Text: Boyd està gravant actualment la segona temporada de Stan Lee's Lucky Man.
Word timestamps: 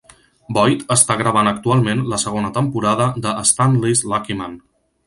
Boyd 0.57 0.79
està 0.95 1.17
gravant 1.19 1.51
actualment 1.51 2.01
la 2.15 2.21
segona 2.25 2.53
temporada 2.59 3.11
de 3.27 3.39
Stan 3.53 3.79
Lee's 3.85 4.07
Lucky 4.15 4.43
Man. 4.43 4.63